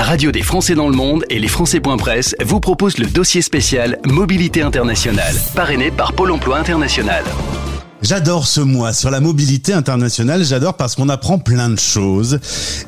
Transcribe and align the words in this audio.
La 0.00 0.06
radio 0.06 0.32
des 0.32 0.40
Français 0.40 0.74
dans 0.74 0.88
le 0.88 0.96
monde 0.96 1.26
et 1.28 1.38
les 1.38 1.46
Français.press 1.46 2.34
vous 2.42 2.58
proposent 2.58 2.96
le 2.96 3.04
dossier 3.04 3.42
spécial 3.42 3.98
Mobilité 4.06 4.62
internationale, 4.62 5.34
parrainé 5.54 5.90
par 5.90 6.14
Pôle 6.14 6.30
emploi 6.30 6.56
international. 6.56 7.22
J'adore 8.02 8.46
ce 8.46 8.62
mois 8.62 8.94
sur 8.94 9.10
la 9.10 9.20
mobilité 9.20 9.74
internationale. 9.74 10.42
J'adore 10.42 10.74
parce 10.74 10.94
qu'on 10.94 11.10
apprend 11.10 11.38
plein 11.38 11.68
de 11.68 11.78
choses. 11.78 12.38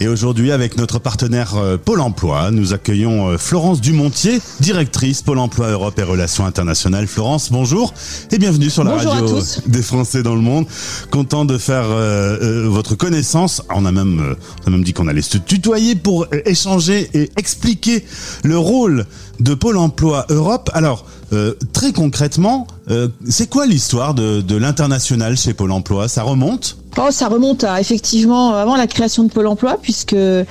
Et 0.01 0.09
aujourd'hui, 0.09 0.53
avec 0.53 0.79
notre 0.79 0.99
partenaire 0.99 1.55
euh, 1.57 1.77
Pôle 1.77 2.01
Emploi, 2.01 2.51
nous 2.51 2.73
accueillons 2.73 3.29
euh, 3.29 3.37
Florence 3.37 3.83
Dumontier, 3.83 4.41
directrice 4.61 5.21
Pôle 5.21 5.39
Emploi 5.39 5.71
Europe 5.71 5.99
et 5.99 6.03
Relations 6.03 6.47
Internationales. 6.47 7.07
Florence, 7.07 7.53
bonjour 7.53 7.93
et 8.31 8.39
bienvenue 8.39 8.71
sur 8.71 8.85
la 8.85 8.97
radio 8.97 9.39
des 9.67 9.83
Français 9.83 10.23
dans 10.23 10.35
le 10.35 10.41
monde. 10.41 10.65
Content 11.11 11.45
de 11.45 11.59
faire 11.59 11.85
euh, 11.89 12.67
votre 12.69 12.95
connaissance. 12.95 13.63
On 13.69 13.85
a 13.85 13.93
même, 13.93 14.35
on 14.65 14.69
a 14.69 14.71
même 14.71 14.83
dit 14.83 14.95
qu'on 14.95 15.09
allait 15.09 15.21
se 15.21 15.37
tutoyer 15.37 15.95
pour 15.95 16.27
échanger 16.47 17.11
et 17.13 17.31
expliquer 17.37 18.03
le 18.45 18.57
rôle 18.57 19.05
de 19.41 19.53
Pôle 19.53 19.77
Emploi 19.77 20.25
Europe. 20.31 20.71
Alors, 20.73 21.05
euh, 21.33 21.55
très 21.73 21.93
concrètement, 21.93 22.67
euh, 22.91 23.09
c'est 23.29 23.49
quoi 23.49 23.67
l'histoire 23.67 24.15
de, 24.15 24.41
de 24.41 24.57
l'international 24.57 25.37
chez 25.37 25.55
Pôle 25.55 25.73
Emploi? 25.73 26.09
Ça 26.09 26.23
remonte? 26.23 26.77
Oh, 26.99 27.09
ça 27.11 27.29
remonte 27.29 27.65
à 27.65 27.81
effectivement 27.81 28.55
avant 28.55 28.77
la 28.77 28.87
création 28.87 29.25
de 29.25 29.31
Pôle 29.31 29.47
Emploi, 29.47 29.79
puisque 29.81 30.13
euh, 30.13 30.45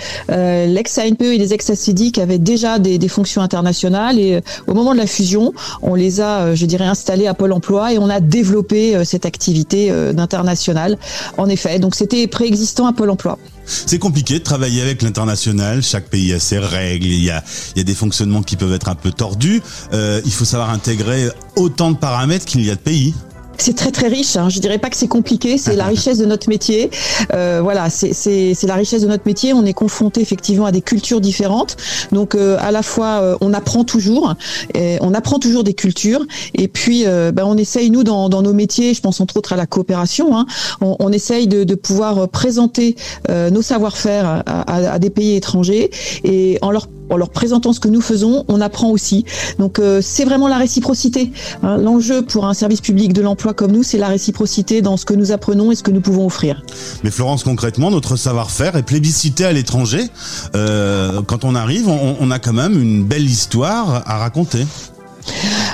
l'ex-ANPE 0.65 1.21
et 1.21 1.37
les 1.37 1.53
ex-ACDIC 1.53 2.17
avaient 2.17 2.39
déjà 2.39 2.79
des, 2.79 3.07
fonctions 3.07 3.43
internationales 3.43 4.17
et 4.17 4.35
euh, 4.35 4.41
au 4.65 4.73
moment 4.73 4.93
de 4.93 4.97
la 4.97 5.05
fusion, 5.05 5.53
on 5.83 5.93
les 5.93 6.19
a, 6.19 6.39
euh, 6.39 6.55
je 6.55 6.65
dirais, 6.65 6.85
installés 6.85 7.27
à 7.27 7.35
Pôle 7.35 7.53
Emploi 7.53 7.93
et 7.93 7.99
on 7.99 8.09
a 8.09 8.19
développé 8.19 9.05
cette 9.05 9.25
activité 9.25 9.91
d'international. 10.13 10.97
En 11.37 11.47
effet, 11.47 11.77
donc 11.77 11.93
c'était 11.93 12.25
préexistant 12.27 12.87
à 12.87 12.93
Pôle 12.93 13.11
Emploi. 13.11 13.37
C'est 13.65 13.99
compliqué 13.99 14.39
de 14.39 14.43
travailler 14.43 14.81
avec 14.81 15.01
l'international. 15.03 15.83
Chaque 15.83 16.09
pays 16.09 16.33
a 16.33 16.39
ses 16.39 16.57
règles. 16.57 17.05
Il 17.05 17.23
y 17.23 17.29
a, 17.29 17.43
des 17.75 17.93
fonctionnements 17.93 18.41
qui 18.41 18.55
peuvent 18.55 18.73
être 18.73 18.89
un 18.89 18.95
peu 18.95 19.11
tordus. 19.11 19.61
Il 19.93 20.31
faut 20.31 20.45
savoir 20.45 20.71
intégrer 20.71 21.29
autant 21.55 21.91
de 21.91 21.97
paramètres 21.97 22.45
qu'il 22.45 22.65
y 22.65 22.71
a 22.71 22.75
de 22.75 22.79
pays 22.79 23.13
c'est 23.61 23.75
très 23.75 23.91
très 23.91 24.07
riche. 24.07 24.35
Hein. 24.35 24.49
Je 24.49 24.59
dirais 24.59 24.77
pas 24.77 24.89
que 24.89 24.97
c'est 24.97 25.07
compliqué, 25.07 25.57
c'est 25.57 25.75
la 25.75 25.85
richesse 25.95 26.17
de 26.17 26.25
notre 26.25 26.49
métier. 26.49 26.89
Euh, 27.33 27.59
voilà, 27.61 27.89
c'est 27.89 28.55
la 28.63 28.75
richesse 28.75 29.01
de 29.03 29.07
notre 29.07 29.25
métier. 29.25 29.53
On 29.53 29.65
est 29.65 29.73
confronté 29.73 30.21
effectivement 30.21 30.65
à 30.65 30.71
des 30.71 30.81
cultures 30.81 31.21
différentes. 31.21 31.77
Donc 32.11 32.35
euh, 32.35 32.57
à 32.59 32.71
la 32.71 32.83
fois 32.83 33.21
euh, 33.21 33.37
on 33.41 33.53
apprend 33.53 33.83
toujours, 33.83 34.35
et 34.73 34.97
on 35.01 35.13
apprend 35.13 35.39
toujours 35.39 35.63
des 35.63 35.73
cultures, 35.73 36.25
et 36.55 36.67
puis 36.67 37.05
euh, 37.05 37.31
ben, 37.31 37.45
on 37.45 37.57
essaye 37.57 37.89
nous 37.91 38.03
dans, 38.03 38.29
dans, 38.29 38.41
nos 38.41 38.53
métiers, 38.53 38.93
je 38.93 39.01
pense 39.01 39.21
entre 39.21 39.37
autres 39.37 39.53
à 39.53 39.55
la 39.55 39.65
coopération, 39.65 40.37
hein, 40.37 40.45
on, 40.81 40.95
on, 40.99 41.11
essaye 41.11 41.47
de, 41.47 41.63
de 41.63 41.75
pouvoir 41.75 42.29
présenter 42.29 42.95
nos 43.29 43.61
savoir-faire 43.61 44.25
à, 44.25 44.39
à, 44.39 44.93
à, 44.93 44.99
des 44.99 45.09
pays 45.09 45.35
étrangers 45.35 45.89
et 46.23 46.57
en 46.61 46.71
leur 46.71 46.87
en 47.11 47.17
leur 47.17 47.29
présentant 47.29 47.73
ce 47.73 47.79
que 47.79 47.89
nous 47.89 48.01
faisons, 48.01 48.45
on 48.47 48.61
apprend 48.61 48.89
aussi. 48.89 49.25
Donc 49.59 49.77
euh, 49.77 50.01
c'est 50.01 50.25
vraiment 50.25 50.47
la 50.47 50.57
réciprocité. 50.57 51.31
Hein. 51.61 51.77
L'enjeu 51.77 52.23
pour 52.23 52.45
un 52.45 52.53
service 52.53 52.81
public 52.81 53.13
de 53.13 53.21
l'emploi 53.21 53.53
comme 53.53 53.71
nous, 53.71 53.83
c'est 53.83 53.97
la 53.97 54.07
réciprocité 54.07 54.81
dans 54.81 54.97
ce 54.97 55.05
que 55.05 55.13
nous 55.13 55.31
apprenons 55.31 55.71
et 55.71 55.75
ce 55.75 55.83
que 55.83 55.91
nous 55.91 56.01
pouvons 56.01 56.25
offrir. 56.25 56.63
Mais 57.03 57.11
Florence, 57.11 57.43
concrètement, 57.43 57.91
notre 57.91 58.15
savoir-faire 58.15 58.75
est 58.77 58.83
plébiscité 58.83 59.45
à 59.45 59.51
l'étranger. 59.51 60.07
Euh, 60.55 61.21
quand 61.27 61.43
on 61.43 61.53
arrive, 61.53 61.89
on, 61.89 62.15
on 62.19 62.31
a 62.31 62.39
quand 62.39 62.53
même 62.53 62.81
une 62.81 63.03
belle 63.03 63.25
histoire 63.25 64.03
à 64.05 64.17
raconter. 64.17 64.65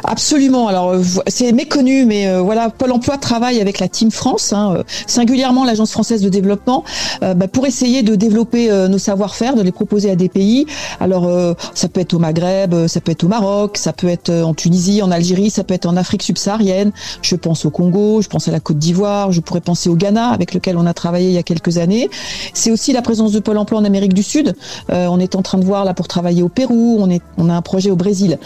Absolument. 0.03 0.67
Alors 0.67 0.91
euh, 0.91 1.03
c'est 1.27 1.51
méconnu, 1.51 2.05
mais 2.05 2.27
euh, 2.27 2.41
voilà, 2.41 2.69
Pôle 2.69 2.91
Emploi 2.91 3.17
travaille 3.17 3.61
avec 3.61 3.79
la 3.79 3.87
Team 3.87 4.11
France, 4.11 4.53
hein, 4.53 4.75
euh, 4.77 4.83
singulièrement 5.05 5.63
l'Agence 5.63 5.91
française 5.91 6.21
de 6.21 6.29
développement, 6.29 6.83
bah, 7.21 7.47
pour 7.47 7.65
essayer 7.65 8.03
de 8.03 8.15
développer 8.15 8.69
nos 8.89 8.97
savoir-faire, 8.97 9.55
de 9.55 9.61
les 9.61 9.71
proposer 9.71 10.09
à 10.11 10.15
des 10.15 10.29
pays. 10.29 10.65
Alors 10.99 11.29
ça 11.73 11.87
peut 11.87 12.01
être 12.01 12.13
au 12.13 12.19
Maghreb, 12.19 12.87
ça 12.87 13.01
peut 13.01 13.11
être 13.11 13.23
au 13.23 13.27
Maroc, 13.27 13.77
ça 13.77 13.93
peut 13.93 14.07
être 14.07 14.31
en 14.31 14.53
Tunisie, 14.53 15.01
en 15.01 15.11
Algérie, 15.11 15.49
ça 15.49 15.63
peut 15.63 15.73
être 15.73 15.85
en 15.85 15.97
Afrique 15.97 16.23
subsaharienne. 16.23 16.91
Je 17.21 17.35
pense 17.35 17.65
au 17.65 17.69
Congo, 17.69 18.21
je 18.21 18.27
pense 18.27 18.47
à 18.47 18.51
la 18.51 18.59
Côte 18.59 18.77
d'Ivoire, 18.77 19.31
je 19.31 19.41
pourrais 19.41 19.61
penser 19.61 19.89
au 19.89 19.95
Ghana, 19.95 20.29
avec 20.29 20.53
lequel 20.53 20.77
on 20.77 20.85
a 20.85 20.93
travaillé 20.93 21.27
il 21.27 21.33
y 21.33 21.37
a 21.37 21.43
quelques 21.43 21.77
années. 21.77 22.09
C'est 22.53 22.71
aussi 22.71 22.93
la 22.93 23.01
présence 23.01 23.31
de 23.31 23.39
Pôle 23.39 23.57
Emploi 23.57 23.79
en 23.79 23.85
Amérique 23.85 24.13
du 24.13 24.23
Sud. 24.23 24.55
on 24.89 25.19
est 25.19 25.35
en 25.35 25.41
train 25.41 25.57
de 25.57 25.65
voir 25.65 25.85
là 25.85 25.93
pour 25.93 26.07
travailler 26.07 26.43
au 26.43 26.49
Pérou. 26.49 26.97
On 26.99 27.09
est, 27.09 27.21
on 27.37 27.49
a 27.49 27.53
un 27.53 27.61
projet 27.61 27.91
au 27.91 27.95
Brésil. 27.95 28.37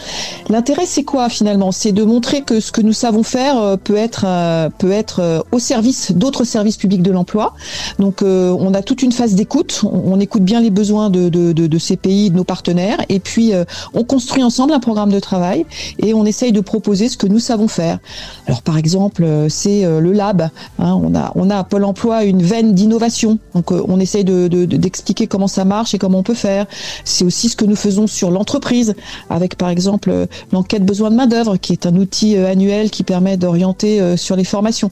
L'intérêt, 0.48 0.86
c'est 0.86 1.04
quoi 1.04 1.28
finalement? 1.28 1.41
C'est 1.72 1.92
de 1.92 2.04
montrer 2.04 2.42
que 2.42 2.60
ce 2.60 2.70
que 2.70 2.80
nous 2.80 2.92
savons 2.92 3.22
faire 3.24 3.58
euh, 3.58 3.76
peut 3.76 3.96
être 3.96 4.24
euh, 4.26 4.68
peut 4.78 4.92
être 4.92 5.20
euh, 5.20 5.40
au 5.50 5.58
service 5.58 6.12
d'autres 6.12 6.44
services 6.44 6.76
publics 6.76 7.02
de 7.02 7.10
l'emploi. 7.10 7.54
Donc 7.98 8.22
on 8.22 8.74
a 8.74 8.82
toute 8.82 9.02
une 9.02 9.12
phase 9.12 9.34
d'écoute. 9.34 9.82
On, 9.84 10.20
écoute 10.20 10.42
bien 10.42 10.60
les 10.60 10.70
besoins 10.70 11.10
de, 11.10 11.28
de, 11.28 11.52
de, 11.52 11.66
de, 11.66 11.78
ces 11.78 11.96
pays, 11.96 12.30
de 12.30 12.36
nos 12.36 12.44
partenaires, 12.44 12.98
et 13.08 13.18
puis 13.18 13.52
on 13.94 14.04
construit 14.04 14.42
ensemble 14.42 14.72
un 14.72 14.80
programme 14.80 15.10
de 15.10 15.18
travail 15.18 15.66
et 15.98 16.14
on 16.14 16.24
essaye 16.24 16.52
de 16.52 16.60
proposer 16.60 17.08
ce 17.08 17.16
que 17.16 17.26
nous 17.26 17.38
savons 17.38 17.68
faire. 17.68 17.98
Alors 18.46 18.62
par 18.62 18.76
exemple, 18.78 19.26
c'est 19.48 19.82
le 19.84 20.12
lab. 20.12 20.48
Hein, 20.78 21.00
on 21.02 21.14
a 21.14 21.32
on 21.34 21.50
a 21.50 21.58
à 21.58 21.64
Pôle 21.64 21.84
Emploi 21.84 22.24
une 22.24 22.42
veine 22.42 22.74
d'innovation. 22.74 23.38
Donc 23.54 23.72
on 23.72 23.98
essaye 24.00 24.24
de 24.24 24.48
d'expliquer 24.64 25.26
comment 25.26 25.48
ça 25.48 25.64
marche 25.64 25.94
et 25.94 25.98
comment 25.98 26.18
on 26.18 26.24
peut 26.24 26.34
faire. 26.34 26.66
C'est 27.04 27.24
aussi 27.24 27.48
ce 27.48 27.56
que 27.56 27.64
nous 27.64 27.76
faisons 27.76 28.06
sur 28.06 28.30
l'entreprise 28.30 28.94
avec 29.30 29.56
par 29.56 29.70
exemple 29.70 30.26
l'enquête 30.52 30.84
besoin 30.84 31.10
de 31.10 31.16
main 31.16 31.26
d'œuvre, 31.32 31.56
qui 31.56 31.72
est 31.72 31.86
un 31.86 31.96
outil 31.96 32.36
euh, 32.36 32.50
annuel 32.50 32.90
qui 32.90 33.02
permet 33.02 33.36
d'orienter 33.36 34.00
euh, 34.00 34.16
sur 34.16 34.36
les 34.36 34.44
formations. 34.44 34.90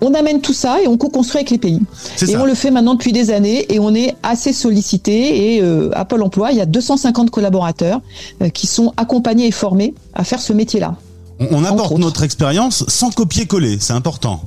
On 0.00 0.14
amène 0.14 0.40
tout 0.40 0.52
ça 0.52 0.80
et 0.80 0.86
on 0.86 0.96
co-construit 0.96 1.38
avec 1.38 1.50
les 1.50 1.58
pays. 1.58 1.80
Et 2.28 2.36
on 2.36 2.44
le 2.44 2.54
fait 2.54 2.70
maintenant 2.70 2.94
depuis 2.94 3.12
des 3.12 3.30
années 3.30 3.66
et 3.72 3.80
on 3.80 3.94
est 3.94 4.14
assez 4.22 4.52
sollicité. 4.52 5.54
Et 5.54 5.62
euh, 5.62 5.90
à 5.94 6.04
Pôle 6.04 6.22
Emploi, 6.22 6.52
il 6.52 6.58
y 6.58 6.60
a 6.60 6.66
250 6.66 7.30
collaborateurs 7.30 8.00
qui 8.54 8.68
sont 8.68 8.92
accompagnés 8.96 9.48
et 9.48 9.50
formés 9.50 9.94
à 10.14 10.22
faire 10.22 10.40
ce 10.40 10.52
métier-là. 10.52 10.94
On, 11.50 11.64
apporte 11.64 11.98
notre 11.98 12.22
expérience 12.22 12.84
sans 12.88 13.10
copier-coller, 13.10 13.78
c'est 13.80 13.92
important 13.92 14.40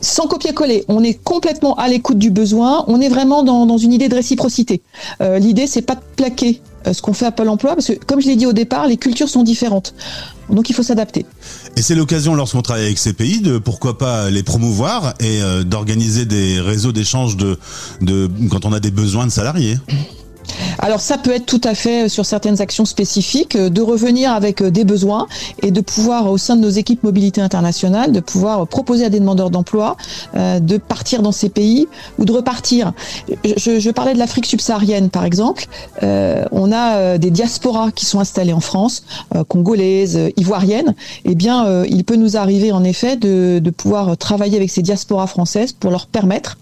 sans 0.00 0.28
copier-coller, 0.28 0.84
on 0.86 1.02
est 1.02 1.14
complètement 1.14 1.74
à 1.74 1.88
l'écoute 1.88 2.18
du 2.18 2.30
besoin. 2.30 2.84
On 2.86 3.00
est 3.00 3.08
vraiment 3.08 3.42
dans, 3.42 3.66
dans 3.66 3.78
une 3.78 3.92
idée 3.92 4.08
de 4.08 4.14
réciprocité. 4.14 4.80
Euh, 5.20 5.40
L'idée, 5.40 5.66
c'est 5.66 5.82
pas 5.82 5.96
de 5.96 6.00
plaquer 6.16 6.60
euh, 6.70 6.77
ce 6.92 7.02
qu'on 7.02 7.12
fait 7.12 7.26
à 7.26 7.32
Pôle 7.32 7.48
Emploi, 7.48 7.74
parce 7.74 7.88
que 7.88 8.04
comme 8.06 8.20
je 8.20 8.26
l'ai 8.26 8.36
dit 8.36 8.46
au 8.46 8.52
départ, 8.52 8.86
les 8.86 8.96
cultures 8.96 9.28
sont 9.28 9.42
différentes. 9.42 9.94
Donc 10.50 10.70
il 10.70 10.74
faut 10.74 10.82
s'adapter. 10.82 11.26
Et 11.76 11.82
c'est 11.82 11.94
l'occasion, 11.94 12.34
lorsqu'on 12.34 12.62
travaille 12.62 12.86
avec 12.86 12.98
ces 12.98 13.12
pays, 13.12 13.40
de 13.40 13.58
pourquoi 13.58 13.98
pas 13.98 14.30
les 14.30 14.42
promouvoir 14.42 15.14
et 15.20 15.42
euh, 15.42 15.62
d'organiser 15.62 16.24
des 16.24 16.60
réseaux 16.60 16.92
d'échange 16.92 17.36
quand 18.50 18.64
on 18.64 18.72
a 18.72 18.80
des 18.80 18.90
besoins 18.90 19.26
de 19.26 19.30
salariés. 19.30 19.78
Alors 20.80 21.00
ça 21.00 21.18
peut 21.18 21.32
être 21.32 21.46
tout 21.46 21.60
à 21.64 21.74
fait 21.74 22.04
euh, 22.04 22.08
sur 22.08 22.24
certaines 22.24 22.60
actions 22.60 22.84
spécifiques, 22.84 23.56
euh, 23.56 23.68
de 23.68 23.82
revenir 23.82 24.32
avec 24.32 24.62
euh, 24.62 24.70
des 24.70 24.84
besoins 24.84 25.26
et 25.62 25.70
de 25.70 25.80
pouvoir 25.80 26.30
au 26.30 26.38
sein 26.38 26.56
de 26.56 26.60
nos 26.60 26.68
équipes 26.68 27.02
mobilité 27.02 27.40
internationale, 27.40 28.12
de 28.12 28.20
pouvoir 28.20 28.66
proposer 28.66 29.04
à 29.04 29.10
des 29.10 29.20
demandeurs 29.20 29.50
d'emploi 29.50 29.96
de 30.34 30.76
partir 30.76 31.22
dans 31.22 31.32
ces 31.32 31.48
pays 31.48 31.88
ou 32.18 32.24
de 32.24 32.32
repartir. 32.32 32.92
Je, 33.44 33.90
parlais 33.90 34.14
de 34.14 34.18
l'Afrique 34.18 34.46
subsaharienne 34.46 35.10
par 35.10 35.24
exemple. 35.24 35.66
on 36.02 36.72
a 36.72 37.18
des 37.18 37.30
diasporas 37.30 37.90
qui 37.92 38.04
sont 38.04 38.20
installées 38.20 38.52
en 38.52 38.60
France, 38.60 39.04
congolaises, 39.48 40.18
ivoiriennes. 40.36 40.94
Eh 41.24 41.34
bien, 41.34 41.84
il 41.84 42.04
peut 42.04 42.16
nous 42.16 42.36
arriver 42.36 42.72
en 42.72 42.84
effet 42.84 43.16
de 43.16 43.70
pouvoir 43.70 44.16
travailler 44.16 44.56
avec 44.56 44.70
ces 44.70 44.82
diasporas 44.82 45.26
françaises 45.26 45.72
pour 45.72 45.90
leur 45.90 46.06
permettre 46.06 46.58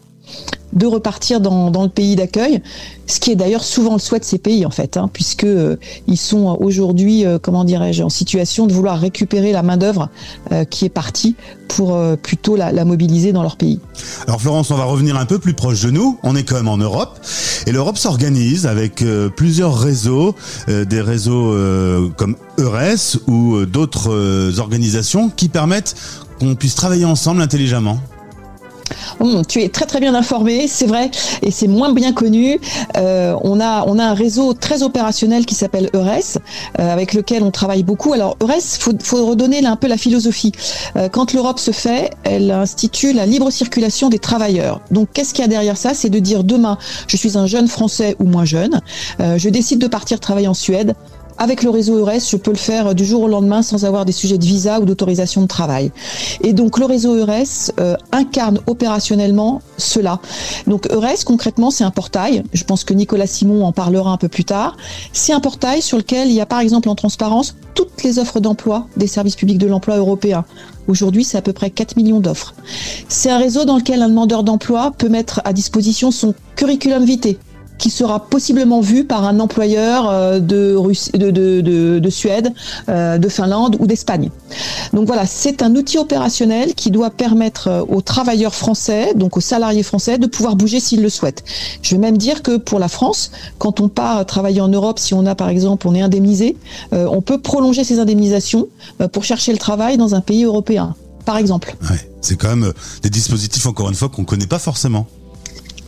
de 0.72 0.86
repartir 0.86 1.40
dans, 1.40 1.70
le 1.82 1.88
pays 1.88 2.16
d'accueil, 2.16 2.62
ce 3.06 3.20
qui 3.20 3.30
est 3.30 3.36
d'ailleurs 3.36 3.64
souvent 3.64 3.94
le 3.94 3.98
souhait 3.98 4.18
de 4.18 4.24
ces 4.24 4.38
pays 4.38 4.66
en 4.66 4.70
fait, 4.70 4.96
hein, 4.96 5.08
puisque 5.12 5.44
euh, 5.44 5.76
ils 6.06 6.16
sont 6.16 6.56
aujourd'hui, 6.60 7.24
euh, 7.24 7.38
comment 7.40 7.64
dirais-je, 7.64 8.02
en 8.02 8.08
situation 8.08 8.66
de 8.66 8.72
vouloir 8.72 8.98
récupérer 8.98 9.52
la 9.52 9.62
main 9.62 9.76
d'œuvre 9.76 10.08
euh, 10.52 10.64
qui 10.64 10.84
est 10.84 10.90
partie 10.90 11.36
pour 11.68 11.98
plutôt 12.22 12.56
la, 12.56 12.72
la, 12.72 12.84
mobiliser 12.84 13.32
dans 13.32 13.42
leur 13.42 13.56
pays. 13.56 13.80
Alors 14.26 14.40
Florence, 14.40 14.70
on 14.70 14.76
va 14.76 14.84
revenir 14.84 15.16
un 15.16 15.26
peu 15.26 15.38
plus 15.38 15.52
proche 15.52 15.82
de 15.82 15.90
nous. 15.90 16.18
On 16.22 16.36
est 16.36 16.44
quand 16.44 16.54
même 16.54 16.68
en 16.68 16.78
Europe 16.78 17.18
et 17.66 17.72
l'Europe 17.72 17.98
s'organise 17.98 18.66
avec 18.66 19.04
plusieurs 19.34 19.76
réseaux, 19.76 20.34
des 20.68 21.00
réseaux 21.00 21.54
comme 22.16 22.36
EURES 22.58 23.18
ou 23.26 23.66
d'autres 23.66 24.58
organisations 24.58 25.28
qui 25.28 25.48
permettent 25.48 25.96
qu'on 26.38 26.54
puisse 26.54 26.76
travailler 26.76 27.04
ensemble 27.04 27.42
intelligemment. 27.42 28.00
Hum, 29.20 29.44
tu 29.46 29.62
es 29.62 29.68
très 29.68 29.86
très 29.86 30.00
bien 30.00 30.14
informé, 30.14 30.68
c'est 30.68 30.86
vrai, 30.86 31.10
et 31.42 31.50
c'est 31.50 31.68
moins 31.68 31.92
bien 31.92 32.12
connu. 32.12 32.60
Euh, 32.96 33.34
on 33.42 33.60
a 33.60 33.84
on 33.86 33.98
a 33.98 34.04
un 34.04 34.14
réseau 34.14 34.52
très 34.52 34.82
opérationnel 34.82 35.46
qui 35.46 35.54
s'appelle 35.54 35.90
EURES, 35.94 36.38
euh, 36.78 36.92
avec 36.92 37.14
lequel 37.14 37.42
on 37.42 37.50
travaille 37.50 37.82
beaucoup. 37.82 38.12
Alors 38.12 38.36
EURES, 38.42 38.78
faut 38.78 38.92
faut 39.02 39.26
redonner 39.26 39.60
là 39.60 39.70
un 39.70 39.76
peu 39.76 39.86
la 39.86 39.96
philosophie. 39.96 40.52
Euh, 40.96 41.08
quand 41.08 41.32
l'Europe 41.32 41.58
se 41.58 41.70
fait, 41.70 42.10
elle 42.24 42.50
institue 42.50 43.12
la 43.12 43.26
libre 43.26 43.50
circulation 43.50 44.08
des 44.08 44.18
travailleurs. 44.18 44.80
Donc 44.90 45.08
qu'est-ce 45.12 45.32
qu'il 45.34 45.42
y 45.42 45.46
a 45.46 45.48
derrière 45.48 45.76
ça? 45.76 45.94
C'est 45.94 46.10
de 46.10 46.18
dire 46.18 46.44
demain, 46.44 46.78
je 47.08 47.16
suis 47.16 47.38
un 47.38 47.46
jeune 47.46 47.68
Français 47.68 48.16
ou 48.18 48.24
moins 48.24 48.44
jeune, 48.44 48.80
euh, 49.20 49.38
je 49.38 49.48
décide 49.48 49.78
de 49.78 49.88
partir 49.88 50.20
travailler 50.20 50.48
en 50.48 50.54
Suède 50.54 50.94
avec 51.38 51.62
le 51.62 51.70
réseau 51.70 51.98
EURES, 51.98 52.30
je 52.30 52.36
peux 52.36 52.50
le 52.50 52.56
faire 52.56 52.94
du 52.94 53.04
jour 53.04 53.22
au 53.22 53.28
lendemain 53.28 53.62
sans 53.62 53.84
avoir 53.84 54.04
des 54.04 54.12
sujets 54.12 54.38
de 54.38 54.44
visa 54.44 54.80
ou 54.80 54.84
d'autorisation 54.84 55.42
de 55.42 55.46
travail. 55.46 55.92
Et 56.42 56.52
donc 56.52 56.78
le 56.78 56.86
réseau 56.86 57.14
EURES 57.14 57.72
euh, 57.78 57.96
incarne 58.12 58.58
opérationnellement 58.66 59.60
cela. 59.76 60.20
Donc 60.66 60.86
EURES, 60.90 61.24
concrètement, 61.24 61.70
c'est 61.70 61.84
un 61.84 61.90
portail. 61.90 62.42
Je 62.52 62.64
pense 62.64 62.84
que 62.84 62.94
Nicolas 62.94 63.26
Simon 63.26 63.64
en 63.64 63.72
parlera 63.72 64.10
un 64.10 64.16
peu 64.16 64.28
plus 64.28 64.44
tard. 64.44 64.76
C'est 65.12 65.32
un 65.32 65.40
portail 65.40 65.82
sur 65.82 65.98
lequel 65.98 66.28
il 66.28 66.34
y 66.34 66.40
a 66.40 66.46
par 66.46 66.60
exemple 66.60 66.88
en 66.88 66.94
transparence 66.94 67.56
toutes 67.74 68.02
les 68.02 68.18
offres 68.18 68.40
d'emploi 68.40 68.86
des 68.96 69.06
services 69.06 69.36
publics 69.36 69.58
de 69.58 69.66
l'emploi 69.66 69.96
européens. 69.96 70.44
Aujourd'hui, 70.88 71.24
c'est 71.24 71.36
à 71.36 71.42
peu 71.42 71.52
près 71.52 71.70
4 71.70 71.96
millions 71.96 72.20
d'offres. 72.20 72.54
C'est 73.08 73.30
un 73.30 73.38
réseau 73.38 73.64
dans 73.64 73.76
lequel 73.76 74.02
un 74.02 74.08
demandeur 74.08 74.44
d'emploi 74.44 74.92
peut 74.96 75.08
mettre 75.08 75.40
à 75.44 75.52
disposition 75.52 76.10
son 76.10 76.34
curriculum 76.54 77.04
vitae, 77.04 77.36
qui 77.78 77.90
sera 77.90 78.20
possiblement 78.20 78.80
vu 78.80 79.04
par 79.04 79.24
un 79.24 79.40
employeur 79.40 80.08
euh, 80.08 80.40
de, 80.40 80.76
de, 81.14 81.98
de, 81.98 82.10
Suède, 82.10 82.52
euh, 82.88 83.18
de 83.18 83.28
Finlande 83.28 83.76
ou 83.80 83.86
d'Espagne. 83.86 84.30
Donc 84.92 85.06
voilà, 85.06 85.26
c'est 85.26 85.62
un 85.62 85.74
outil 85.74 85.98
opérationnel 85.98 86.74
qui 86.74 86.90
doit 86.90 87.10
permettre 87.10 87.68
euh, 87.68 87.82
aux 87.88 88.00
travailleurs 88.00 88.54
français, 88.54 89.14
donc 89.14 89.36
aux 89.36 89.40
salariés 89.40 89.82
français, 89.82 90.18
de 90.18 90.26
pouvoir 90.26 90.56
bouger 90.56 90.80
s'ils 90.80 91.02
le 91.02 91.08
souhaitent. 91.08 91.44
Je 91.82 91.94
vais 91.94 92.00
même 92.00 92.16
dire 92.16 92.42
que 92.42 92.56
pour 92.56 92.78
la 92.78 92.88
France, 92.88 93.30
quand 93.58 93.80
on 93.80 93.88
part 93.88 94.24
travailler 94.26 94.60
en 94.60 94.68
Europe, 94.68 94.98
si 94.98 95.14
on 95.14 95.26
a 95.26 95.34
par 95.34 95.48
exemple, 95.48 95.88
on 95.88 95.94
est 95.94 96.02
indemnisé, 96.02 96.56
on 96.92 97.20
peut 97.20 97.38
prolonger 97.38 97.84
ses 97.84 97.98
indemnisations 97.98 98.68
pour 99.12 99.24
chercher 99.24 99.52
le 99.52 99.58
travail 99.58 99.96
dans 99.96 100.14
un 100.14 100.20
pays 100.20 100.44
européen, 100.44 100.94
par 101.24 101.36
exemple. 101.36 101.76
C'est 102.20 102.36
quand 102.36 102.48
même 102.48 102.72
des 103.02 103.10
dispositifs, 103.10 103.66
encore 103.66 103.88
une 103.88 103.94
fois, 103.94 104.08
qu'on 104.08 104.22
ne 104.22 104.26
connaît 104.26 104.46
pas 104.46 104.58
forcément. 104.58 105.06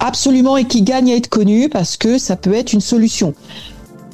Absolument, 0.01 0.57
et 0.57 0.65
qui 0.65 0.83
gagne 0.83 1.13
à 1.13 1.17
être 1.17 1.29
connu 1.29 1.69
parce 1.69 1.97
que 1.97 2.19
ça 2.19 2.37
peut 2.37 2.55
être 2.55 2.73
une 2.73 2.81
solution. 2.81 3.35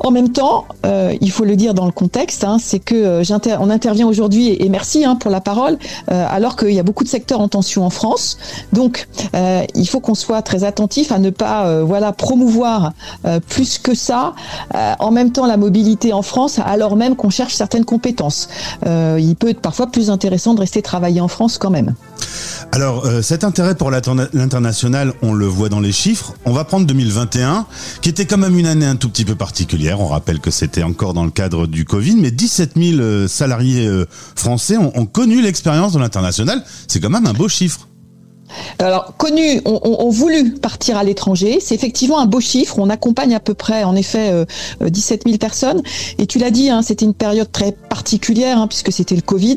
En 0.01 0.11
même 0.11 0.31
temps, 0.31 0.67
euh, 0.85 1.15
il 1.21 1.31
faut 1.31 1.45
le 1.45 1.57
dire 1.57 1.73
dans 1.73 1.87
le 1.87 1.93
contexte, 1.93 2.45
hein, 2.45 2.59
c'est 2.61 2.81
que 2.81 2.95
euh, 2.95 3.71
intervient 3.71 4.07
aujourd'hui 4.07 4.57
et, 4.59 4.69
merci 4.69 5.05
hein, 5.05 5.15
pour 5.15 5.31
la 5.31 5.41
parole, 5.41 5.79
euh, 6.11 6.27
alors 6.29 6.57
qu'il 6.57 6.73
y 6.73 6.81
a 6.81 6.83
beaucoup 6.83 7.05
de 7.05 7.09
secteurs 7.09 7.41
en 7.41 7.49
tension 7.49 7.85
en 7.85 7.91
France. 7.91 8.39
Donc, 8.73 9.09
il 9.75 9.89
faut 9.89 10.01
qu'on 10.01 10.15
soit 10.15 10.43
très 10.43 10.65
attentif 10.65 11.13
à 11.13 11.19
ne 11.19 11.31
pas, 11.31 11.83
voilà, 11.83 12.13
promouvoir 12.13 12.93
plus 13.49 13.79
que 13.79 13.95
ça. 13.95 14.35
en 14.99 15.11
même 15.11 15.33
temps, 15.33 15.47
la 15.47 15.57
mobilité 15.57 16.13
en 16.13 16.23
France, 16.23 16.61
alors 16.65 16.97
même 16.97 17.17
qu'on 17.17 17.31
cherche 17.31 17.55
certaines 17.55 17.85
compétences. 17.85 18.49
il 18.87 19.35
peut 19.39 19.49
être 19.49 19.61
parfois 19.61 19.87
plus 19.89 20.11
intéressant 20.11 20.55
de 20.55 20.61
rester 20.61 20.83
travailler 20.83 21.21
en 21.21 21.29
France 21.29 21.59
quand 21.59 21.71
même. 21.71 21.95
Alors, 22.73 23.07
euh, 23.07 23.23
cet 23.23 23.45
intérêt 23.45 23.75
pour 23.75 23.91
l'international, 23.91 25.13
on 25.23 25.33
le 25.33 25.47
voit 25.47 25.69
dans 25.69 25.81
les 25.81 25.93
chiffres. 25.93 26.35
On 26.45 26.53
va 26.53 26.65
prendre 26.65 26.87
2021, 26.87 27.67
qui 28.01 28.09
était 28.09 28.27
quand 28.27 28.39
même 28.39 28.59
une 28.59 28.67
année 28.67 28.87
un 28.87 28.97
tout 28.97 29.09
petit 29.09 29.25
peu 29.25 29.35
particulière. 29.35 30.01
On 30.01 30.09
rappelle 30.09 30.41
que 30.41 30.51
c'était 30.51 30.83
encore 30.83 31.15
dans 31.15 31.25
le 31.25 31.31
cadre 31.31 31.67
du 31.67 31.85
Covid, 31.85 32.17
mais 32.17 32.31
17 32.31 32.73
000 32.77 32.99
euh, 33.01 33.29
salariés 33.29 33.87
euh, 33.87 34.07
français 34.35 34.77
ont, 34.77 34.97
ont 34.99 35.07
connu 35.07 35.41
l'expérience 35.41 35.93
de 35.93 35.99
l'international. 35.99 36.65
C'est 36.89 37.01
quand 37.01 37.11
même 37.11 37.27
un 37.27 37.33
beau 37.33 37.49
chiffre. 37.49 37.89
Alors, 38.79 39.15
connus 39.17 39.61
ont, 39.65 40.11
voulu 40.11 40.55
partir 40.55 40.97
à 40.97 41.05
l'étranger. 41.05 41.59
C'est 41.61 41.75
effectivement 41.75 42.19
un 42.19 42.27
beau 42.27 42.41
chiffre. 42.41 42.79
On 42.79 42.91
accompagne 42.91 43.35
à 43.35 43.41
peu 43.41 43.55
près, 43.55 43.85
en 43.85 43.97
effet, 43.97 44.33
17 44.81 45.23
euh, 45.27 45.31
000 45.31 45.39
personnes. 45.39 45.83
Et 46.19 46.27
tu 46.27 46.39
l'as 46.39 46.51
dit, 46.51 46.71
hein, 46.71 46.83
c'était 46.83 47.05
une 47.05 47.15
période 47.15 47.51
très 47.51 47.73
particulière 47.73 48.59
hein, 48.59 48.67
puisque 48.67 48.93
c'était 48.93 49.15
le 49.15 49.23
Covid. 49.23 49.57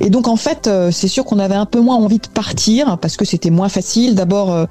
Et 0.00 0.10
donc, 0.10 0.28
en 0.28 0.36
fait, 0.36 0.66
euh, 0.66 0.90
c'est 0.90 1.08
sûr 1.08 1.24
qu'on 1.24 1.38
avait 1.38 1.54
un 1.54 1.66
peu 1.66 1.80
moins 1.80 1.96
envie 1.96 2.18
de 2.18 2.28
partir 2.28 2.98
parce 2.98 3.16
que 3.16 3.24
c'était 3.24 3.50
moins 3.50 3.68
facile. 3.68 4.14
D'abord, 4.14 4.52
euh, 4.52 4.66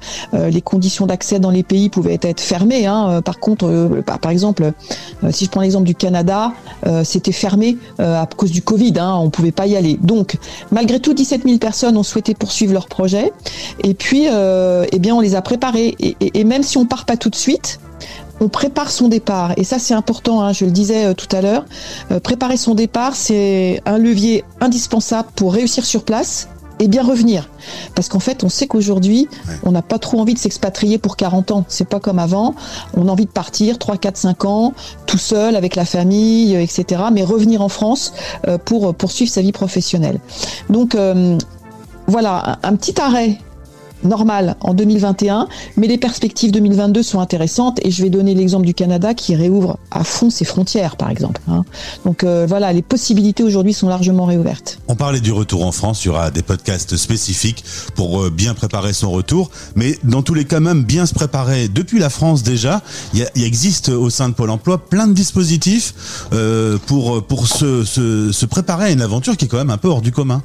les 0.50 0.62
conditions 0.62 1.06
d'accès 1.06 1.38
dans 1.38 1.50
les 1.50 1.62
pays 1.62 1.88
pouvaient 1.88 2.18
être 2.22 2.40
fermées. 2.40 2.86
Hein. 2.86 3.22
Par 3.22 3.38
contre, 3.38 4.02
par 4.04 4.30
exemple, 4.30 4.72
si 5.30 5.44
je 5.44 5.50
prends 5.50 5.60
l'exemple 5.60 5.86
du 5.86 5.94
Canada, 5.94 6.52
c'était 7.04 7.32
fermé 7.32 7.76
à 7.98 8.26
cause 8.36 8.50
du 8.50 8.62
Covid. 8.62 8.94
On 8.98 9.30
pouvait 9.30 9.52
pas 9.52 9.66
y 9.66 9.76
aller. 9.76 9.98
Donc, 10.02 10.36
malgré 10.70 11.00
tout, 11.00 11.14
17 11.14 11.44
000 11.44 11.58
personnes 11.58 11.96
ont 11.96 12.02
souhaité 12.02 12.34
poursuivre 12.34 12.72
leur 12.72 12.88
projet. 12.88 13.32
Et 13.82 13.94
puis, 13.94 14.26
euh, 14.30 14.86
eh 14.92 14.98
bien, 14.98 15.14
on 15.14 15.20
les 15.20 15.34
a 15.34 15.42
préparés. 15.42 15.96
Et, 16.00 16.44
même 16.44 16.62
si 16.62 16.78
on 16.78 16.86
part 16.86 17.04
pas 17.04 17.16
tout 17.16 17.30
de 17.30 17.36
suite, 17.36 17.80
on 18.40 18.48
prépare 18.48 18.90
son 18.90 19.08
départ. 19.08 19.52
Et 19.56 19.64
ça, 19.64 19.78
c'est 19.78 19.94
important, 19.94 20.42
hein, 20.42 20.52
je 20.52 20.64
le 20.64 20.70
disais 20.70 21.06
euh, 21.06 21.14
tout 21.14 21.28
à 21.34 21.40
l'heure. 21.40 21.64
Euh, 22.10 22.20
préparer 22.20 22.56
son 22.56 22.74
départ, 22.74 23.16
c'est 23.16 23.82
un 23.84 23.98
levier 23.98 24.44
indispensable 24.60 25.28
pour 25.34 25.52
réussir 25.52 25.84
sur 25.84 26.04
place 26.04 26.48
et 26.80 26.86
bien 26.86 27.02
revenir. 27.02 27.48
Parce 27.96 28.08
qu'en 28.08 28.20
fait, 28.20 28.44
on 28.44 28.48
sait 28.48 28.68
qu'aujourd'hui, 28.68 29.26
on 29.64 29.72
n'a 29.72 29.82
pas 29.82 29.98
trop 29.98 30.20
envie 30.20 30.34
de 30.34 30.38
s'expatrier 30.38 30.98
pour 30.98 31.16
40 31.16 31.50
ans. 31.50 31.64
C'est 31.66 31.88
pas 31.88 31.98
comme 31.98 32.20
avant. 32.20 32.54
On 32.94 33.08
a 33.08 33.10
envie 33.10 33.26
de 33.26 33.30
partir 33.30 33.78
3, 33.78 33.96
4, 33.96 34.16
5 34.16 34.44
ans, 34.44 34.74
tout 35.06 35.18
seul, 35.18 35.56
avec 35.56 35.74
la 35.74 35.84
famille, 35.84 36.54
etc. 36.54 37.02
Mais 37.12 37.24
revenir 37.24 37.62
en 37.62 37.68
France 37.68 38.12
pour 38.64 38.94
poursuivre 38.94 39.32
sa 39.32 39.42
vie 39.42 39.50
professionnelle. 39.50 40.20
Donc, 40.70 40.96
voilà, 42.06 42.58
un 42.62 42.76
petit 42.76 43.00
arrêt 43.00 43.38
normal 44.04 44.56
en 44.60 44.74
2021, 44.74 45.48
mais 45.76 45.86
les 45.86 45.98
perspectives 45.98 46.52
2022 46.52 47.02
sont 47.02 47.20
intéressantes 47.20 47.78
et 47.82 47.90
je 47.90 48.02
vais 48.02 48.10
donner 48.10 48.34
l'exemple 48.34 48.66
du 48.66 48.74
Canada 48.74 49.14
qui 49.14 49.34
réouvre 49.34 49.78
à 49.90 50.04
fond 50.04 50.30
ses 50.30 50.44
frontières, 50.44 50.96
par 50.96 51.10
exemple. 51.10 51.40
Hein. 51.48 51.64
Donc 52.04 52.24
euh, 52.24 52.46
voilà, 52.48 52.72
les 52.72 52.82
possibilités 52.82 53.42
aujourd'hui 53.42 53.72
sont 53.72 53.88
largement 53.88 54.24
réouvertes. 54.24 54.78
On 54.88 54.94
parlait 54.94 55.20
du 55.20 55.32
retour 55.32 55.66
en 55.66 55.72
France, 55.72 56.04
il 56.04 56.08
y 56.08 56.10
aura 56.10 56.30
des 56.30 56.42
podcasts 56.42 56.96
spécifiques 56.96 57.64
pour 57.94 58.22
euh, 58.22 58.30
bien 58.30 58.54
préparer 58.54 58.92
son 58.92 59.10
retour, 59.10 59.50
mais 59.74 59.98
dans 60.04 60.22
tous 60.22 60.34
les 60.34 60.44
cas 60.44 60.60
même 60.60 60.84
bien 60.84 61.06
se 61.06 61.14
préparer 61.14 61.68
depuis 61.68 61.98
la 61.98 62.10
France 62.10 62.42
déjà. 62.42 62.82
Il, 63.14 63.26
existe 63.48 63.88
au 63.88 64.10
sein 64.10 64.28
de 64.28 64.34
Pôle 64.34 64.50
Emploi 64.50 64.78
plein 64.78 65.06
de 65.06 65.14
dispositifs 65.14 65.94
euh, 66.32 66.76
pour 66.86 67.48
se, 67.48 67.84
se 67.84 68.46
préparer 68.46 68.86
à 68.86 68.90
une 68.90 69.00
aventure 69.00 69.36
qui 69.36 69.46
est 69.46 69.48
quand 69.48 69.56
même 69.56 69.70
un 69.70 69.78
peu 69.78 69.88
hors 69.88 70.02
du 70.02 70.12
commun. 70.12 70.42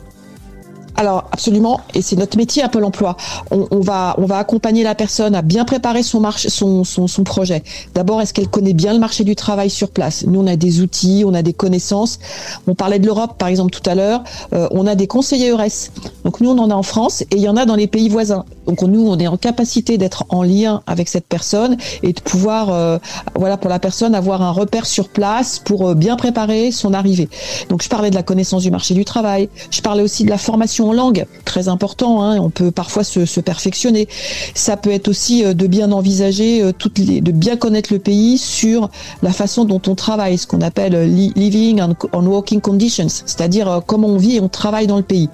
Alors 0.96 1.26
absolument, 1.32 1.82
et 1.94 2.02
c'est 2.02 2.16
notre 2.16 2.38
métier 2.38 2.62
à 2.62 2.70
Pôle 2.70 2.84
Emploi. 2.84 3.18
On, 3.52 3.80
va 3.80 4.16
on 4.18 4.26
va 4.26 4.38
accompagner 4.38 4.84
la 4.84 4.96
personne 4.96 5.34
à 5.34 5.42
bien 5.42 5.66
préparer 5.66 6.04
son 6.04 6.20
marché, 6.20 6.50
son, 6.50 6.84
son, 6.84 7.08
son 7.08 7.24
projet. 7.24 7.64
D'abord, 7.96 8.22
est-ce 8.22 8.34
qu'elle 8.34 8.48
connaît 8.48 8.74
bien 8.74 8.94
le 8.94 9.00
marché 9.00 9.24
du 9.24 9.36
travail 9.36 9.70
sur 9.70 9.90
place? 9.90 10.26
Nous, 10.28 10.40
on 10.40 10.48
a 10.48 10.56
des 10.56 10.82
outils, 10.82 11.24
on 11.26 11.34
a 11.34 11.42
des 11.42 11.54
connaissances. 11.54 12.20
On 12.68 12.76
parlait 12.76 13.00
de 13.00 13.06
l'Europe, 13.06 13.38
par 13.38 13.48
exemple, 13.48 13.72
tout 13.72 13.88
à 13.90 13.96
l'heure. 13.96 14.24
Euh, 14.54 14.68
on 14.72 14.86
a 14.86 14.96
des 14.96 15.08
conseillers 15.08 15.50
EURES. 15.50 15.92
Donc 16.24 16.42
nous, 16.42 16.50
on 16.50 16.58
en 16.58 16.70
a 16.70 16.76
en 16.76 16.84
France 16.84 17.22
et 17.22 17.36
il 17.36 17.42
y 17.42 17.50
en 17.50 17.58
a 17.58 17.66
dans 17.66 17.76
les 17.76 17.88
pays 17.88 18.10
voisins. 18.10 18.46
Donc 18.68 18.82
nous, 18.82 19.08
on 19.08 19.18
est 19.20 19.28
en 19.28 19.38
capacité 19.38 19.98
d'être 19.98 20.26
en 20.30 20.44
lien 20.44 20.82
avec 20.88 21.10
cette 21.10 21.28
personne 21.28 21.78
et 22.02 22.14
de 22.14 22.22
pouvoir, 22.22 22.70
euh, 22.72 22.98
voilà, 23.36 23.58
pour 23.58 23.70
la 23.70 23.80
personne, 23.80 24.16
avoir 24.16 24.42
un 24.42 24.52
repère 24.52 24.86
sur 24.86 25.10
place 25.10 25.60
pour 25.60 25.90
euh, 25.90 25.96
bien 25.96 26.16
préparer 26.16 26.72
son 26.72 26.94
arrivée. 26.94 27.30
Donc 27.70 27.84
je 27.84 27.90
parlais 27.90 28.10
de 28.10 28.16
la 28.16 28.24
connaissance 28.24 28.64
du 28.64 28.72
marché 28.72 28.94
du 28.94 29.06
travail. 29.06 29.50
Je 29.72 29.82
parlais 29.82 30.04
aussi 30.04 30.24
de 30.24 30.30
la 30.30 30.38
formation 30.38 30.90
en 30.90 30.94
langue, 30.94 31.26
très 31.46 31.68
important. 31.68 32.24
Hein, 32.24 32.40
on 32.40 32.50
peut 32.50 32.72
parfois 32.72 33.04
se, 33.04 33.40
perfectionner. 33.42 34.08
Ça 34.56 34.78
peut 34.78 34.92
être 34.92 35.08
aussi 35.08 35.44
euh, 35.44 35.54
de 35.54 35.68
bien 35.68 35.92
envisager 35.92 36.72
toutes 36.78 37.00
les, 37.00 37.20
de 37.20 37.32
bien 37.32 37.58
connaître 37.58 37.92
le 37.92 38.00
pays 38.00 38.38
sur 38.38 38.90
la 39.22 39.32
façon 39.32 39.66
dont 39.66 39.82
on 39.88 39.96
travaille, 39.96 40.38
ce 40.38 40.48
qu'on 40.48 40.62
appelle 40.62 40.94
living 41.06 41.82
on 42.14 42.26
working 42.26 42.62
conditions, 42.62 43.08
c'est-à-dire 43.10 43.82
comment 43.86 44.08
on 44.08 44.18
vit 44.18 44.38
et 44.38 44.42
on 44.42 44.50
travaille 44.50 44.88
dans 44.88 44.98
le 44.98 45.04
pays. 45.04 45.30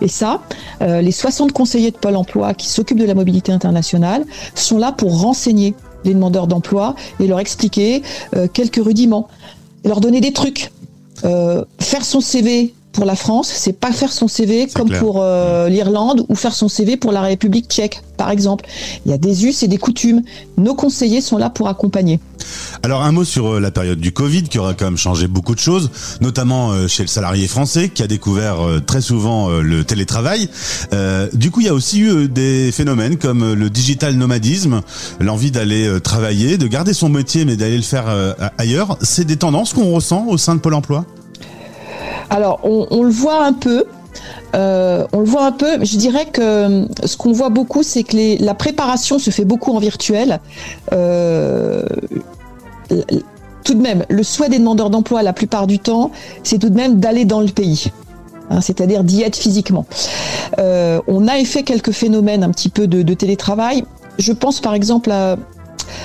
Et 0.00 0.08
ça, 0.08 0.33
les 0.80 1.12
60 1.12 1.52
conseillers 1.52 1.90
de 1.90 1.96
Pôle 1.96 2.16
Emploi 2.16 2.54
qui 2.54 2.68
s'occupent 2.68 2.98
de 2.98 3.04
la 3.04 3.14
mobilité 3.14 3.52
internationale 3.52 4.24
sont 4.54 4.78
là 4.78 4.92
pour 4.92 5.20
renseigner 5.20 5.74
les 6.04 6.14
demandeurs 6.14 6.46
d'emploi 6.46 6.94
et 7.20 7.26
leur 7.26 7.40
expliquer 7.40 8.02
quelques 8.52 8.84
rudiments, 8.84 9.28
leur 9.84 10.00
donner 10.00 10.20
des 10.20 10.32
trucs. 10.32 10.70
faire 11.22 12.04
son 12.04 12.20
CV 12.20 12.74
pour 12.94 13.04
la 13.04 13.16
France, 13.16 13.52
c'est 13.54 13.78
pas 13.78 13.92
faire 13.92 14.12
son 14.12 14.28
CV 14.28 14.68
comme 14.72 14.88
pour 14.88 15.20
euh, 15.20 15.68
l'Irlande 15.68 16.24
ou 16.28 16.36
faire 16.36 16.54
son 16.54 16.68
CV 16.68 16.96
pour 16.96 17.12
la 17.12 17.20
République 17.20 17.66
tchèque, 17.68 18.00
par 18.16 18.30
exemple. 18.30 18.64
Il 19.04 19.10
y 19.10 19.14
a 19.14 19.18
des 19.18 19.44
us 19.44 19.62
et 19.64 19.68
des 19.68 19.78
coutumes. 19.78 20.22
Nos 20.56 20.74
conseillers 20.74 21.20
sont 21.20 21.36
là 21.36 21.50
pour 21.50 21.68
accompagner. 21.68 22.20
Alors 22.82 23.02
un 23.02 23.12
mot 23.12 23.24
sur 23.24 23.54
euh, 23.54 23.60
la 23.60 23.72
période 23.72 23.98
du 23.98 24.12
Covid 24.12 24.44
qui 24.44 24.58
aura 24.58 24.74
quand 24.74 24.84
même 24.84 24.96
changé 24.96 25.26
beaucoup 25.26 25.54
de 25.54 25.60
choses, 25.60 25.90
notamment 26.20 26.70
euh, 26.70 26.86
chez 26.86 27.02
le 27.02 27.08
salarié 27.08 27.48
français 27.48 27.88
qui 27.88 28.02
a 28.02 28.06
découvert 28.06 28.58
très 28.86 29.00
souvent 29.00 29.48
le 29.48 29.84
télétravail. 29.84 30.48
du 31.32 31.50
coup, 31.50 31.60
il 31.60 31.66
y 31.66 31.68
a 31.68 31.74
aussi 31.74 32.00
eu 32.00 32.28
des 32.28 32.70
phénomènes 32.70 33.16
comme 33.16 33.54
le 33.54 33.70
digital 33.70 34.14
nomadisme, 34.14 34.82
l'envie 35.18 35.50
d'aller 35.50 36.00
travailler, 36.00 36.58
de 36.58 36.66
garder 36.68 36.94
son 36.94 37.08
métier 37.08 37.44
mais 37.44 37.56
d'aller 37.56 37.76
le 37.76 37.82
faire 37.82 38.06
ailleurs. 38.56 38.98
C'est 39.02 39.24
des 39.24 39.36
tendances 39.36 39.72
qu'on 39.72 39.92
ressent 39.92 40.26
au 40.28 40.38
sein 40.38 40.54
de 40.54 40.60
Pôle 40.60 40.74
Emploi? 40.74 41.04
Alors, 42.34 42.58
on, 42.64 43.04
le 43.04 43.10
voit 43.10 43.44
un 43.44 43.52
peu. 43.52 43.84
Euh, 44.56 45.06
on 45.12 45.20
le 45.20 45.24
voit 45.24 45.46
un 45.46 45.52
peu. 45.52 45.84
Je 45.84 45.96
dirais 45.96 46.26
que 46.26 46.40
euh, 46.42 46.86
ce 47.04 47.16
qu'on 47.16 47.30
voit 47.30 47.48
beaucoup, 47.48 47.84
c'est 47.84 48.02
que 48.02 48.42
la 48.44 48.54
préparation 48.54 49.20
se 49.20 49.30
fait 49.30 49.44
beaucoup 49.44 49.70
en 49.70 49.78
virtuel. 49.78 50.40
Euh, 50.92 51.84
tout 53.62 53.74
de 53.74 53.80
même, 53.80 54.04
le 54.08 54.24
souhait 54.24 54.48
des 54.48 54.58
demandeurs 54.58 54.90
d'emploi, 54.90 55.22
la 55.22 55.32
plupart 55.32 55.68
du 55.68 55.78
temps, 55.78 56.10
c'est 56.42 56.58
tout 56.58 56.70
de 56.70 56.76
même 56.76 56.98
d'aller 56.98 57.24
dans 57.24 57.40
le 57.40 57.46
pays. 57.46 57.92
Hein, 58.50 58.60
c'est-à-dire 58.60 59.04
d'y 59.04 59.22
être 59.22 59.36
physiquement. 59.36 59.86
on 60.58 61.28
a 61.28 61.44
fait 61.44 61.62
quelques 61.62 61.92
phénomènes 61.92 62.42
un 62.42 62.50
petit 62.50 62.68
peu 62.68 62.88
de, 62.88 63.02
de 63.02 63.14
télétravail. 63.14 63.84
Je 64.18 64.32
pense 64.32 64.60
par 64.60 64.74
exemple 64.74 65.12
à 65.12 65.36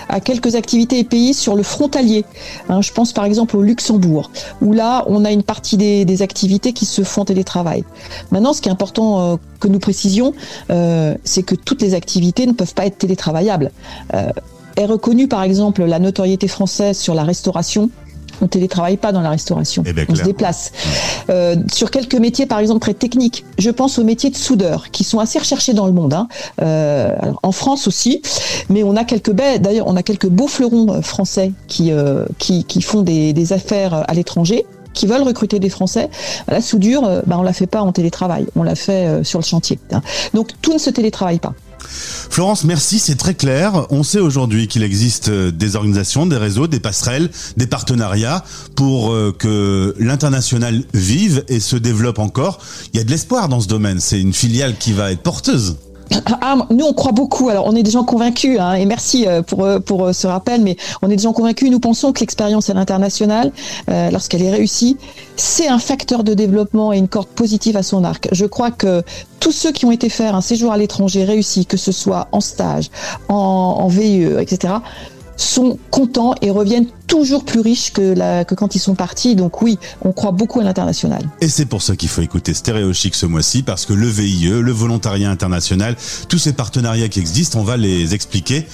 à 0.08 0.20
quelques 0.20 0.56
activités 0.56 1.00
et 1.00 1.04
pays 1.04 1.34
sur 1.34 1.56
le 1.56 1.64
frontalier. 1.64 2.26
Hein, 2.70 2.82
je 2.82 2.92
pense 2.92 3.14
par 3.14 3.26
exemple 3.26 3.58
au 3.58 3.62
Luxembourg, 3.62 4.32
où 4.62 4.74
là, 4.74 5.04
on 5.08 5.26
a 5.26 5.32
une 5.32 5.44
partie 5.44 5.78
des, 5.78 6.20
activités 6.22 6.74
qui 6.74 6.86
se 6.86 7.04
font 7.04 7.24
télétravail. 7.24 7.86
Maintenant, 8.32 8.52
ce 8.52 8.62
qui 8.62 8.68
est 8.68 8.72
important 8.72 9.22
euh, 9.22 9.36
que 9.60 9.70
nous 9.70 9.80
précisions, 9.80 10.34
euh, 10.70 11.16
c'est 11.24 11.44
que 11.44 11.56
toutes 11.56 11.82
les 11.82 11.94
activités 11.94 12.46
ne 12.46 12.52
peuvent 12.52 12.74
pas 12.74 12.86
être 12.86 12.98
télétravaillables. 12.98 13.72
Euh, 14.14 14.30
est 14.76 14.86
reconnue 14.86 15.28
par 15.28 15.44
exemple 15.44 15.84
la 15.84 16.00
notoriété 16.00 16.48
française 16.48 16.98
sur 16.98 17.14
la 17.14 17.24
restauration 17.24 17.90
on 18.42 18.48
télétravaille 18.48 18.98
pas 18.98 19.12
dans 19.12 19.22
la 19.22 19.30
restauration. 19.30 19.84
Eh 19.86 19.94
ben, 19.94 20.06
on 20.10 20.16
se 20.16 20.24
déplace. 20.24 20.72
Euh, 21.30 21.56
sur 21.72 21.92
quelques 21.92 22.16
métiers, 22.16 22.46
par 22.46 22.60
exemple, 22.60 22.80
très 22.80 22.94
techniques, 22.94 23.46
je 23.58 23.70
pense 23.70 24.00
aux 24.00 24.04
métiers 24.04 24.30
de 24.30 24.36
soudeur, 24.36 24.92
qui 24.92 25.04
sont 25.04 25.20
assez 25.20 25.40
recherchés 25.40 25.74
dans 25.74 25.86
le 25.86 25.94
monde. 25.94 26.14
Hein. 26.14 26.28
Euh, 26.62 27.16
en 27.44 27.52
France 27.52 27.88
aussi, 27.88 28.22
mais 28.70 28.84
on 28.84 28.96
a 28.96 29.04
quelques 29.04 29.32
d'ailleurs, 29.32 29.88
on 29.88 29.96
a 29.96 30.04
quelques 30.04 30.28
beaux 30.28 30.48
fleurons 30.48 30.88
euh, 30.92 31.02
français 31.02 31.52
qui, 31.68 31.92
qui, 32.38 32.64
qui, 32.64 32.82
font 32.82 33.02
des, 33.02 33.34
des 33.34 33.54
affaires 33.54 34.04
à 34.10 34.14
l'étranger 34.14 34.66
qui 34.94 35.06
veulent 35.06 35.22
recruter 35.22 35.60
des 35.60 35.70
Français, 35.70 36.10
la 36.48 36.62
soudure, 36.62 37.04
bah, 37.28 37.38
on 37.38 37.44
la 37.44 37.54
fait 37.54 37.68
pas 37.68 37.82
en 37.82 37.92
télétravail, 37.92 38.48
on 38.56 38.64
la 38.64 38.76
fait 38.76 39.24
sur 39.24 39.40
le 39.40 39.46
chantier. 39.46 39.80
Hein. 39.92 40.02
Donc 40.34 40.50
tout 40.62 40.74
ne 40.74 40.80
se 40.80 40.90
télétravaille 40.90 41.40
pas. 41.40 41.54
Florence, 42.30 42.64
merci, 42.64 43.00
c'est 43.00 43.16
très 43.16 43.34
clair. 43.34 43.86
On 43.90 44.04
sait 44.04 44.20
aujourd'hui 44.20 44.68
qu'il 44.68 44.84
existe 44.84 45.30
euh, 45.30 45.52
des 45.52 45.76
organisations, 45.76 46.26
des 46.26 46.38
réseaux, 46.38 46.68
des 46.68 46.80
passerelles, 46.80 47.30
des 47.58 47.68
partenariats 47.68 48.44
pour 48.76 49.12
euh, 49.12 49.36
que 49.38 49.96
l'international 50.00 50.84
vive 50.94 51.44
et 51.48 51.60
se 51.60 51.76
développe 51.76 52.20
encore. 52.20 52.60
Il 52.94 52.98
y 52.98 53.02
a 53.02 53.04
de 53.04 53.12
l'espoir 53.12 53.50
dans 53.50 53.60
ce 53.60 53.68
domaine. 53.68 54.00
C'est 54.00 54.22
une 54.22 54.34
filiale 54.34 54.78
qui 54.78 54.94
va 54.94 55.12
être 55.12 55.22
porteuse. 55.22 55.78
Ah, 56.42 56.56
nous, 56.70 56.86
on 56.86 56.94
croit 56.94 57.12
beaucoup. 57.12 57.50
Alors, 57.50 57.66
on 57.68 57.76
est 57.76 57.84
des 57.84 57.92
gens 57.92 58.04
convaincus, 58.04 58.60
hein, 58.60 58.74
et 58.74 58.86
merci 58.86 59.28
euh, 59.28 59.42
pour 59.42 59.66
euh, 59.66 59.80
pour 59.80 60.06
euh, 60.06 60.14
ce 60.14 60.28
rappel. 60.28 60.62
Mais 60.62 60.78
on 61.02 61.10
est 61.10 61.16
des 61.16 61.24
gens 61.24 61.34
convaincus. 61.34 61.70
Nous 61.70 61.80
pensons 61.80 62.14
que 62.14 62.22
l'expérience 62.22 62.70
à 62.70 62.74
l'international, 62.74 63.52
lorsqu'elle 63.88 64.44
est 64.44 64.52
réussie, 64.52 64.98
c'est 65.36 65.68
un 65.68 65.80
facteur 65.80 66.24
de 66.24 66.34
développement 66.34 66.94
et 66.94 66.98
une 66.98 67.08
corde 67.08 67.28
positive 67.28 67.78
à 67.78 67.84
son 67.84 68.04
arc. 68.04 68.30
Je 68.32 68.46
crois 68.46 68.72
que 68.72 69.04
tous 69.40 69.52
ceux 69.52 69.72
qui 69.72 69.86
ont 69.86 69.92
été 69.92 70.10
faire 70.10 70.36
un 70.36 70.42
séjour 70.42 70.72
à 70.72 70.78
l'étranger 70.78 71.24
réussi, 71.24 71.66
que 71.66 71.78
ce 71.78 71.92
soit 71.92 72.28
en 72.32 72.42
stage, 72.42 72.90
en, 73.28 73.36
en 73.36 73.88
VIE, 73.88 74.26
etc 74.40 74.76
sont 75.40 75.80
contents 75.90 76.34
et 76.42 76.52
reviennent 76.52 76.88
toujours 77.08 77.44
plus 77.44 77.60
riches 77.60 77.92
que, 77.92 78.14
la, 78.14 78.46
que 78.46 78.56
quand 78.56 78.76
ils 78.76 78.80
sont 78.80 78.96
partis. 78.96 79.36
Donc 79.36 79.62
oui, 79.62 79.80
on 80.04 80.12
croit 80.12 80.32
beaucoup 80.32 80.60
à 80.60 80.64
l'international. 80.64 81.24
Et 81.42 81.48
c'est 81.48 81.66
pour 81.66 81.82
ça 81.82 81.96
qu'il 81.96 82.10
faut 82.10 82.22
écouter 82.22 82.54
Stéréo 82.54 82.94
Chic 82.94 83.16
ce 83.16 83.26
mois-ci, 83.26 83.64
parce 83.64 83.86
que 83.86 83.94
le 83.94 84.08
VIE, 84.08 84.50
le 84.50 84.72
volontariat 84.72 85.30
international, 85.30 85.96
tous 86.28 86.38
ces 86.38 86.54
partenariats 86.54 87.08
qui 87.08 87.20
existent, 87.20 87.60
on 87.60 87.64
va 87.64 87.78
les 87.78 88.14
expliquer. 88.14 88.68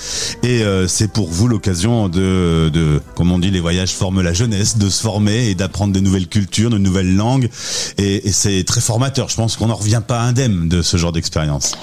Et 0.43 0.63
euh, 0.63 0.87
c'est 0.87 1.07
pour 1.07 1.29
vous 1.29 1.47
l'occasion 1.47 2.09
de, 2.09 2.69
de, 2.73 3.01
comme 3.15 3.31
on 3.31 3.39
dit, 3.39 3.51
les 3.51 3.61
voyages 3.61 3.93
forment 3.93 4.21
la 4.21 4.33
jeunesse, 4.33 4.77
de 4.77 4.89
se 4.89 5.01
former 5.01 5.49
et 5.49 5.55
d'apprendre 5.55 5.93
des 5.93 6.01
nouvelles 6.01 6.27
cultures, 6.27 6.69
de 6.69 6.77
nouvelles 6.77 7.15
langues. 7.15 7.49
Et, 7.97 8.27
et 8.27 8.31
c'est 8.31 8.63
très 8.63 8.81
formateur. 8.81 9.29
Je 9.29 9.35
pense 9.35 9.55
qu'on 9.55 9.67
n'en 9.67 9.75
revient 9.75 10.01
pas 10.05 10.19
indemne 10.21 10.67
de 10.67 10.81
ce 10.81 10.97
genre 10.97 11.11
d'expérience. 11.11 11.73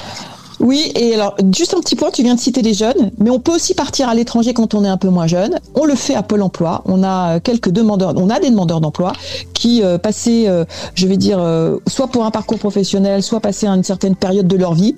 Oui, 0.63 0.93
et 0.95 1.15
alors 1.15 1.35
juste 1.53 1.75
un 1.75 1.81
petit 1.81 1.97
point, 1.97 2.11
tu 2.11 2.23
viens 2.23 2.37
de 2.37 2.41
citer 2.41 2.63
les 2.63 2.73
jeunes, 2.73 3.11
mais 3.19 3.31
on 3.31 3.41
peut 3.41 3.53
aussi 3.53 3.75
partir 3.75 4.09
à 4.09 4.15
l'étranger 4.15 4.55
quand 4.55 4.75
on 4.75 4.85
est 4.85 4.89
un 4.89 4.97
peu 4.97 5.09
moins 5.09 5.27
jeune. 5.27 5.59
On 5.75 5.85
le 5.85 5.97
fait 5.97 6.15
à 6.15 6.23
Pôle 6.23 6.41
Emploi. 6.41 6.83
On 6.87 7.03
a 7.03 7.41
quelques 7.41 7.71
demandeurs, 7.71 8.15
on 8.17 8.31
a 8.31 8.39
des 8.39 8.49
demandeurs 8.49 8.81
d'emploi 8.81 9.13
qui 9.55 9.83
euh, 9.83 9.99
passaient, 9.99 10.49
euh, 10.49 10.65
je 10.95 11.09
vais 11.09 11.17
dire, 11.17 11.41
euh, 11.41 11.79
soit 11.89 12.07
pour 12.07 12.25
un 12.25 12.31
parcours 12.31 12.61
professionnel, 12.61 13.25
soit 13.25 13.41
passer 13.41 13.67
à 13.67 13.73
une 13.73 13.83
certaine 13.83 14.15
période 14.15 14.47
de 14.47 14.57
leur 14.57 14.75
vie. 14.75 14.95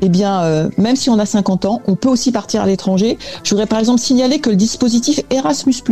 Eh 0.00 0.10
bien, 0.10 0.42
euh, 0.42 0.68
même 0.76 0.94
si 0.94 1.10
on 1.10 1.18
a 1.18 1.26
50 1.26 1.64
ans, 1.64 1.80
on 1.86 1.96
peut 1.96 2.08
aussi 2.08 2.30
partir 2.30 2.62
à 2.62 2.66
l'étranger. 2.66 3.18
Je 3.42 3.50
voudrais 3.50 3.66
par 3.66 3.78
exemple 3.78 4.00
signaler 4.00 4.38
que 4.38 4.50
le 4.50 4.56
dispositif 4.56 5.20
Erasmus+, 5.30 5.82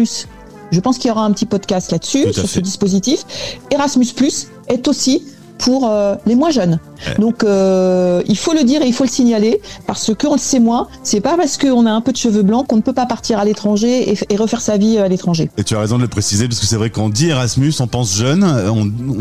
je 0.70 0.80
pense 0.80 0.98
qu'il 0.98 1.08
y 1.08 1.10
aura 1.10 1.24
un 1.24 1.32
petit 1.32 1.46
podcast 1.46 1.90
là-dessus 1.90 2.32
sur 2.32 2.48
ce 2.48 2.60
dispositif. 2.60 3.24
Erasmus+ 3.70 4.06
est 4.68 4.86
aussi 4.88 5.22
pour 5.58 5.88
euh, 5.88 6.14
les 6.26 6.34
moins 6.34 6.50
jeunes. 6.50 6.78
Donc 7.18 7.44
euh, 7.44 8.22
il 8.26 8.36
faut 8.36 8.52
le 8.52 8.64
dire 8.64 8.82
et 8.82 8.86
il 8.86 8.92
faut 8.92 9.04
le 9.04 9.10
signaler 9.10 9.60
parce 9.86 10.14
que 10.14 10.26
on 10.26 10.34
le 10.34 10.38
sait 10.38 10.60
moins. 10.60 10.88
C'est 11.02 11.20
pas 11.20 11.36
parce 11.36 11.56
qu'on 11.56 11.86
a 11.86 11.90
un 11.90 12.00
peu 12.00 12.12
de 12.12 12.16
cheveux 12.16 12.42
blancs 12.42 12.66
qu'on 12.66 12.76
ne 12.76 12.82
peut 12.82 12.92
pas 12.92 13.06
partir 13.06 13.38
à 13.38 13.44
l'étranger 13.44 14.16
et, 14.30 14.36
refaire 14.36 14.60
sa 14.60 14.76
vie 14.76 14.98
à 14.98 15.08
l'étranger. 15.08 15.50
Et 15.56 15.64
tu 15.64 15.74
as 15.74 15.80
raison 15.80 15.96
de 15.96 16.02
le 16.02 16.08
préciser 16.08 16.46
parce 16.46 16.60
que 16.60 16.66
c'est 16.66 16.76
vrai 16.76 16.90
qu'on 16.90 17.08
dit 17.08 17.28
Erasmus, 17.28 17.72
on 17.80 17.86
pense 17.86 18.14
jeune, 18.14 18.46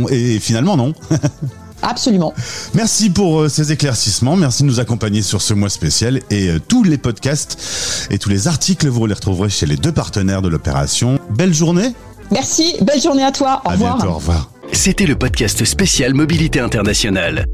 et 0.10 0.40
finalement 0.40 0.76
non. 0.78 0.94
Absolument. 1.82 2.34
Merci 2.74 3.10
pour 3.10 3.42
euh, 3.42 3.50
ces 3.50 3.72
éclaircissements. 3.72 4.36
Merci 4.36 4.64
de 4.64 4.68
nous 4.68 4.80
accompagner 4.80 5.22
sur 5.22 5.42
ce 5.42 5.54
mois 5.54 5.70
spécial. 5.70 6.20
Et 6.32 6.50
tous 6.68 6.84
les 6.84 6.98
podcasts 6.98 8.08
et 8.10 8.18
tous 8.18 8.30
les 8.30 8.48
articles, 8.48 8.88
vous 8.88 9.06
les 9.06 9.14
retrouverez 9.14 9.50
chez 9.50 9.66
les 9.66 9.78
deux 9.78 9.92
partenaires 9.92 10.42
de 10.42 10.50
l'opération. 10.50 11.20
Belle 11.30 11.54
journée. 11.54 11.94
Merci. 12.32 12.76
Belle 12.82 13.02
journée 13.02 13.24
à 13.24 13.32
toi. 13.32 13.62
Au 13.66 13.70
à 13.70 13.74
revoir. 13.74 13.98
Bientôt, 13.98 14.12
au 14.12 14.16
revoir. 14.16 14.55
C'était 14.72 15.06
le 15.06 15.16
podcast 15.16 15.64
spécial 15.66 16.14
Mobilité 16.14 16.60
Internationale. 16.60 17.46